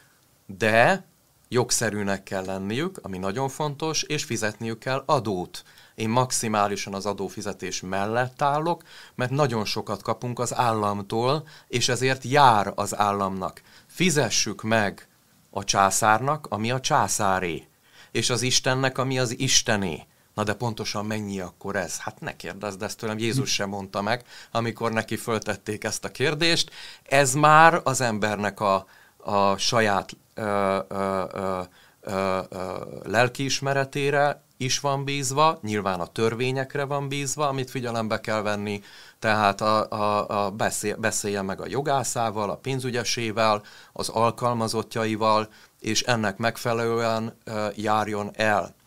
[0.46, 1.06] de
[1.48, 5.64] jogszerűnek kell lenniük, ami nagyon fontos, és fizetniük kell adót.
[5.96, 8.84] Én maximálisan az adófizetés mellett állok,
[9.16, 13.62] mert nagyon sokat kapunk az államtól, és ezért jár az államnak.
[13.86, 15.08] Fizessük meg
[15.50, 17.68] a császárnak, ami a császáré,
[18.12, 20.08] és az Istennek, ami az Istené.
[20.40, 21.98] Na de pontosan mennyi akkor ez?
[21.98, 26.72] Hát ne kérdezd ezt tőlem, Jézus sem mondta meg, amikor neki föltették ezt a kérdést.
[27.04, 28.86] Ez már az embernek a,
[29.18, 31.62] a saját ö, ö, ö,
[32.02, 32.74] ö, ö,
[33.04, 38.84] lelkiismeretére is van bízva, nyilván a törvényekre van bízva, amit figyelembe kell venni,
[39.20, 43.62] tehát a, a, a beszél, beszéljen meg a jogászával, a pénzügyesével,
[43.94, 45.50] az alkalmazottjaival,
[45.80, 48.78] és ennek megfelelően ö, járjon el.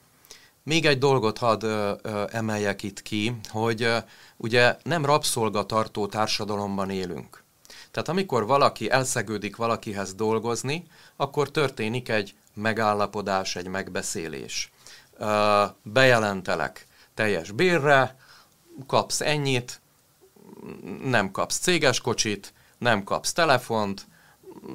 [0.64, 1.66] Még egy dolgot hadd
[2.30, 3.92] emeljek itt ki, hogy
[4.36, 7.42] ugye nem rabszolgatartó társadalomban élünk.
[7.90, 14.72] Tehát amikor valaki elszegődik valakihez dolgozni, akkor történik egy megállapodás, egy megbeszélés.
[15.82, 18.16] Bejelentelek teljes bérre,
[18.86, 19.80] kapsz ennyit,
[21.02, 24.06] nem kapsz céges kocsit, nem kapsz telefont,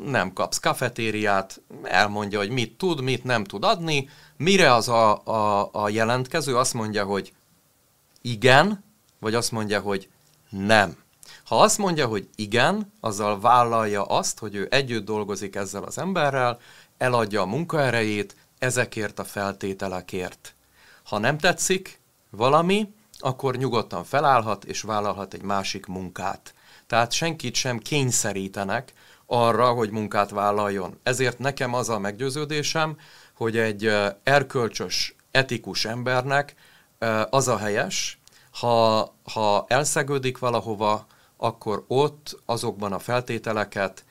[0.06, 5.70] nem kapsz kafetériát, elmondja, hogy mit tud, mit nem tud adni, mire az a, a,
[5.72, 7.34] a jelentkező azt mondja, hogy
[8.22, 8.84] igen,
[9.20, 10.10] vagy azt mondja, hogy
[10.50, 10.98] nem.
[11.46, 16.60] Ha azt mondja, hogy igen, azzal vállalja azt, hogy ő együtt dolgozik ezzel az emberrel,
[16.98, 20.56] eladja a munkaerejét ezekért a feltételekért.
[21.04, 26.54] Ha nem tetszik valami, akkor nyugodtan felállhat és vállalhat egy másik munkát.
[26.88, 28.94] Tehát senkit sem kényszerítenek
[29.28, 31.00] arra, hogy munkát vállaljon.
[31.04, 32.98] Ezért nekem az a meggyőződésem,
[33.34, 33.92] hogy egy
[34.24, 36.56] erkölcsös, etikus embernek
[37.30, 38.20] az a helyes,
[38.52, 41.06] ha, ha elszegődik valahova,
[41.38, 44.06] akkor ott azokban a feltételeket,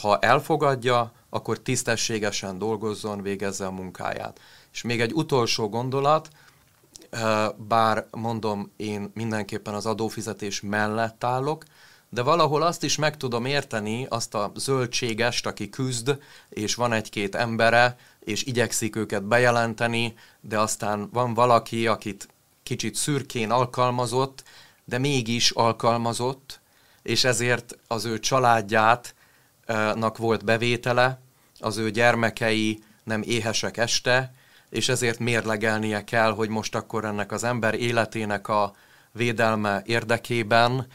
[0.00, 4.40] ha elfogadja, akkor tisztességesen dolgozzon, végezze a munkáját.
[4.72, 6.28] És még egy utolsó gondolat,
[7.56, 11.64] bár mondom, én mindenképpen az adófizetés mellett állok,
[12.10, 16.18] de valahol azt is meg tudom érteni, azt a zöldségest, aki küzd,
[16.48, 22.28] és van egy-két embere, és igyekszik őket bejelenteni, de aztán van valaki, akit
[22.62, 24.42] kicsit szürkén alkalmazott,
[24.84, 26.60] de mégis alkalmazott,
[27.02, 31.20] és ezért az ő családjának volt bevétele,
[31.58, 34.34] az ő gyermekei nem éhesek este,
[34.70, 38.72] és ezért mérlegelnie kell, hogy most akkor ennek az ember életének a
[39.12, 40.86] védelme érdekében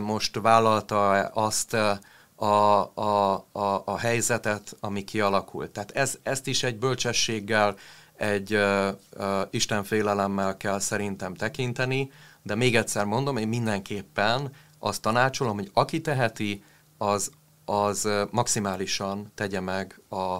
[0.00, 5.70] most vállalta azt a, a, a, a helyzetet, ami kialakult.
[5.70, 7.76] Tehát ez, ezt is egy bölcsességgel,
[8.16, 12.10] egy uh, uh, istenfélelemmel kell szerintem tekinteni,
[12.42, 16.64] de még egyszer mondom, én mindenképpen azt tanácsolom, hogy aki teheti,
[16.98, 17.30] az,
[17.64, 20.38] az maximálisan tegye meg a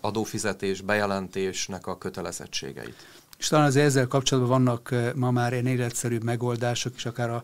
[0.00, 3.06] adófizetés, bejelentésnek a kötelezettségeit.
[3.40, 7.42] És talán az ezzel kapcsolatban vannak ma már ilyen életszerűbb megoldások is, akár a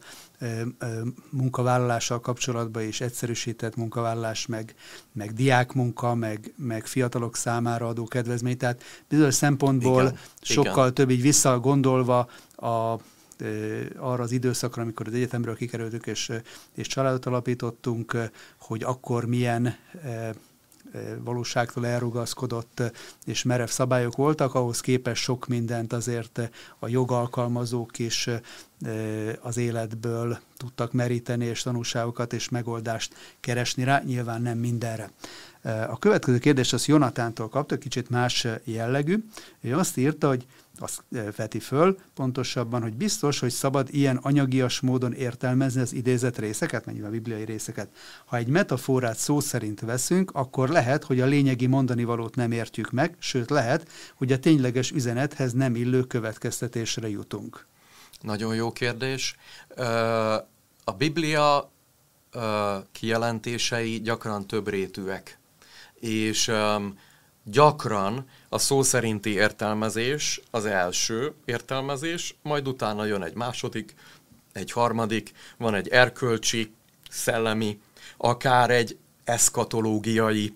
[1.31, 4.75] munkavállalással kapcsolatban is egyszerűsített munkavállalás, meg,
[5.13, 8.57] meg diákmunka, meg, meg fiatalok számára adó kedvezmény.
[8.57, 10.95] Tehát bizonyos szempontból igen, sokkal igen.
[10.95, 12.99] több így visszagondolva a
[13.97, 16.33] arra az időszakra, amikor az egyetemről kikerültük és,
[16.75, 18.17] és családot alapítottunk,
[18.59, 19.77] hogy akkor milyen
[21.25, 22.83] valóságtól elrugaszkodott
[23.25, 28.29] és merev szabályok voltak, ahhoz képest sok mindent azért a jogalkalmazók is
[29.41, 35.11] az életből tudtak meríteni, és tanulságokat és megoldást keresni rá, nyilván nem mindenre.
[35.89, 39.25] A következő kérdés az Jonatántól kapta, kicsit más jellegű.
[39.61, 40.47] Ő azt írta, hogy
[40.81, 41.03] azt
[41.37, 47.09] veti föl pontosabban, hogy biztos, hogy szabad ilyen anyagias módon értelmezni az idézett részeket, mennyivel
[47.09, 47.89] a bibliai részeket.
[48.25, 52.91] Ha egy metaforát szó szerint veszünk, akkor lehet, hogy a lényegi mondani valót nem értjük
[52.91, 57.67] meg, sőt lehet, hogy a tényleges üzenethez nem illő következtetésre jutunk.
[58.21, 59.37] Nagyon jó kérdés.
[60.85, 61.71] A Biblia
[62.93, 65.39] kijelentései gyakran többrétűek,
[65.95, 66.53] és
[67.51, 73.95] gyakran a szó szerinti értelmezés az első értelmezés, majd utána jön egy második,
[74.53, 76.75] egy harmadik, van egy erkölcsi,
[77.11, 77.81] szellemi,
[78.17, 80.55] akár egy eszkatológiai,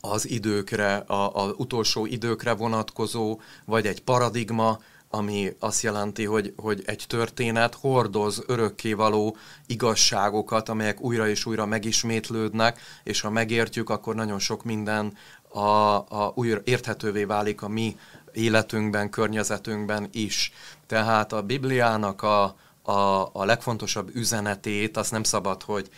[0.00, 4.78] az időkre, az utolsó időkre vonatkozó, vagy egy paradigma,
[5.10, 12.80] ami azt jelenti, hogy, hogy egy történet hordoz örökkévaló igazságokat, amelyek újra és újra megismétlődnek,
[13.04, 15.16] és ha megértjük, akkor nagyon sok minden
[15.56, 17.96] a, a újra érthetővé válik a mi
[18.32, 20.52] életünkben, környezetünkben is.
[20.86, 25.90] Tehát a Bibliának a, a, a legfontosabb üzenetét azt nem szabad, hogy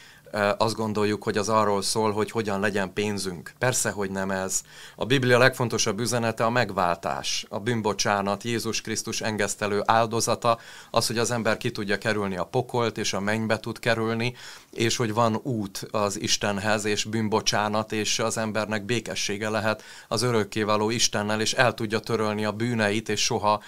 [0.57, 3.53] azt gondoljuk, hogy az arról szól, hogy hogyan legyen pénzünk.
[3.59, 4.63] Persze, hogy nem ez.
[4.97, 10.59] A Biblia legfontosabb üzenete a megváltás, a bűnbocsánat, Jézus Krisztus engesztelő áldozata,
[10.91, 14.35] az, hogy az ember ki tudja kerülni a pokolt, és a mennybe tud kerülni,
[14.73, 20.91] és hogy van út az Istenhez, és bűnbocsánat, és az embernek békessége lehet az örökkévaló
[20.91, 23.63] Istennel, és el tudja törölni a bűneit, és soha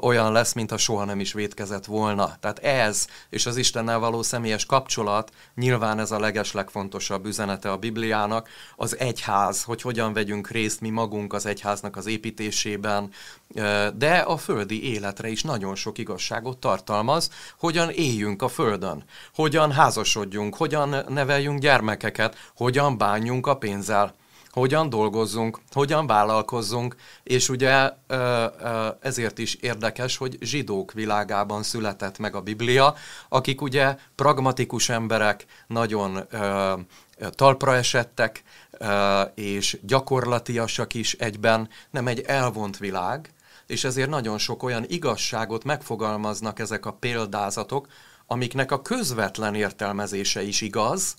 [0.00, 2.36] olyan lesz, mintha soha nem is vétkezett volna.
[2.40, 7.76] Tehát ez, és az Istennel való személyes kapcsolat nyilván ez a leges legfontosabb üzenete a
[7.76, 13.10] Bibliának, az egyház, hogy hogyan vegyünk részt mi magunk az egyháznak az építésében,
[13.94, 20.56] de a földi életre is nagyon sok igazságot tartalmaz, hogyan éljünk a földön, hogyan házasodjunk,
[20.56, 24.14] hogyan neveljünk gyermekeket, hogyan bánjunk a pénzzel
[24.50, 27.90] hogyan dolgozzunk, hogyan vállalkozzunk, és ugye
[29.00, 32.94] ezért is érdekes, hogy zsidók világában született meg a Biblia,
[33.28, 36.26] akik ugye pragmatikus emberek, nagyon
[37.30, 38.42] talpra esettek,
[39.34, 43.32] és gyakorlatiasak is egyben, nem egy elvont világ,
[43.66, 47.86] és ezért nagyon sok olyan igazságot megfogalmaznak ezek a példázatok,
[48.26, 51.14] amiknek a közvetlen értelmezése is igaz,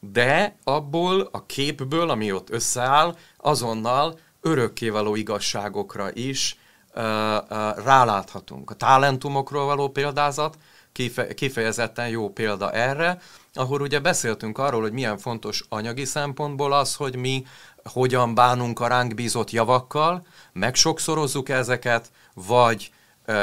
[0.00, 6.56] de abból a képből, ami ott összeáll, azonnal örökkévaló igazságokra is
[6.94, 8.70] uh, uh, ráláthatunk.
[8.70, 10.56] A talentumokról való példázat
[10.92, 13.18] kife, kifejezetten jó példa erre,
[13.52, 17.46] ahol ugye beszéltünk arról, hogy milyen fontos anyagi szempontból az, hogy mi
[17.84, 22.92] hogyan bánunk a ránk bízott javakkal, megsokszorozzuk ezeket, vagy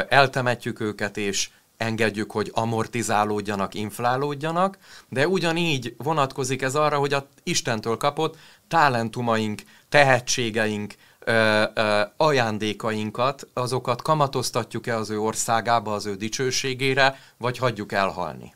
[0.08, 4.78] eltemetjük őket, és engedjük, hogy amortizálódjanak, inflálódjanak,
[5.10, 14.02] de ugyanígy vonatkozik ez arra, hogy a Istentől kapott talentumaink, tehetségeink, ö, ö, ajándékainkat, azokat
[14.02, 18.56] kamatoztatjuk-e az ő országába, az ő dicsőségére, vagy hagyjuk elhalni?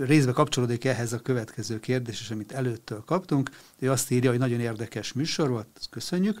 [0.00, 3.50] Részbe kapcsolódik ehhez a következő kérdés, és amit előttől kaptunk.
[3.78, 6.40] Ő azt írja, hogy nagyon érdekes műsor volt, köszönjük.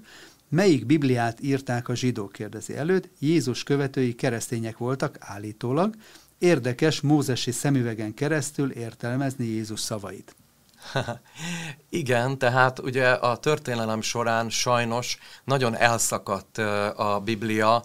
[0.50, 3.08] Melyik Bibliát írták a zsidók, kérdezi előtt.
[3.18, 5.94] Jézus követői keresztények voltak állítólag.
[6.38, 10.34] Érdekes mózesi szemüvegen keresztül értelmezni Jézus szavait.
[11.88, 16.58] Igen, tehát ugye a történelem során sajnos nagyon elszakadt
[16.96, 17.84] a Biblia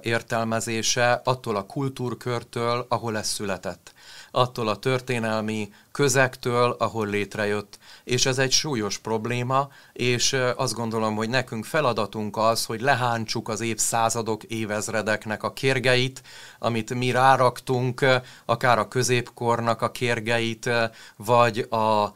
[0.00, 3.92] értelmezése attól a kultúrkörtől, ahol ez született
[4.30, 7.78] attól a történelmi közektől, ahol létrejött.
[8.04, 13.60] És ez egy súlyos probléma, és azt gondolom, hogy nekünk feladatunk az, hogy lehántsuk az
[13.60, 16.22] évszázadok, évezredeknek a kérgeit,
[16.58, 18.04] amit mi ráraktunk,
[18.44, 20.70] akár a középkornak a kérgeit,
[21.16, 22.12] vagy a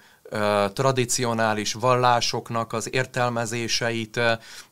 [0.73, 4.21] tradicionális vallásoknak az értelmezéseit,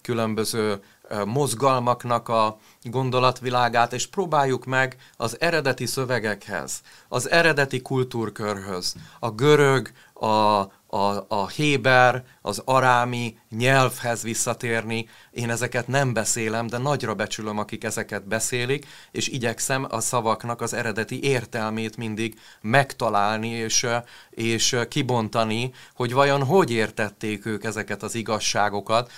[0.03, 0.82] különböző
[1.25, 10.61] mozgalmaknak a gondolatvilágát, és próbáljuk meg az eredeti szövegekhez, az eredeti kultúrkörhöz, a görög, a,
[10.95, 15.09] a, a héber, az arámi nyelvhez visszatérni.
[15.30, 20.72] Én ezeket nem beszélem, de nagyra becsülöm, akik ezeket beszélik, és igyekszem a szavaknak az
[20.72, 23.86] eredeti értelmét mindig megtalálni és,
[24.30, 29.11] és kibontani, hogy vajon hogy értették ők ezeket az igazságokat,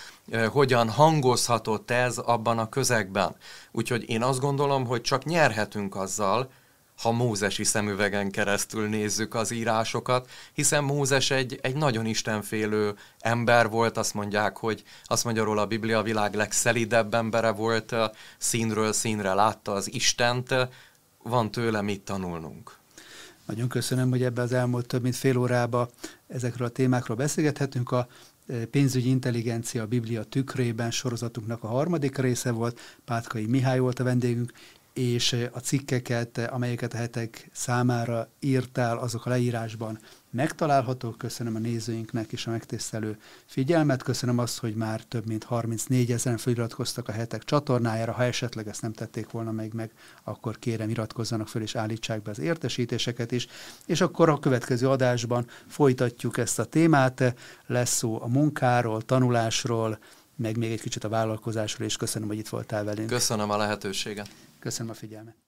[0.49, 3.37] hogyan hangozhatott ez abban a közegben.
[3.73, 6.51] Úgyhogy én azt gondolom, hogy csak nyerhetünk azzal,
[6.97, 13.97] ha mózesi szemüvegen keresztül nézzük az írásokat, hiszen Mózes egy, egy nagyon istenfélő ember volt,
[13.97, 17.95] azt mondják, hogy azt mondja róla a Biblia, világ legszelidebb embere volt,
[18.39, 20.55] színről színre látta az Istent,
[21.23, 22.77] van tőle mit tanulnunk.
[23.45, 25.91] Nagyon köszönöm, hogy ebbe az elmúlt több mint fél órába
[26.29, 27.91] ezekről a témákról beszélgethetünk.
[27.91, 28.09] A
[28.71, 32.81] pénzügyi intelligencia a Biblia tükrében sorozatunknak a harmadik része volt.
[33.05, 34.53] Pátkai Mihály volt a vendégünk,
[34.95, 39.99] és a cikkeket, amelyeket a hetek számára írtál, azok a leírásban
[40.31, 41.19] megtalálhatók.
[41.19, 44.03] Köszönöm a nézőinknek is a megtisztelő figyelmet.
[44.03, 48.13] Köszönöm azt, hogy már több mint 34 ezeren feliratkoztak a hetek csatornájára.
[48.13, 49.91] Ha esetleg ezt nem tették volna meg, meg
[50.23, 53.47] akkor kérem iratkozzanak föl és állítsák be az értesítéseket is.
[53.87, 57.35] És akkor a következő adásban folytatjuk ezt a témát.
[57.67, 59.99] Lesz szó a munkáról, tanulásról,
[60.37, 63.09] meg még egy kicsit a vállalkozásról, és köszönöm, hogy itt voltál velünk.
[63.09, 64.29] Köszönöm a lehetőséget.
[64.65, 65.44] Köszönöm a figyelmet.